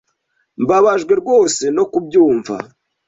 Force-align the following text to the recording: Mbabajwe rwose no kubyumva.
Mbabajwe 0.61 1.13
rwose 1.21 1.63
no 1.75 1.83
kubyumva. 1.91 2.55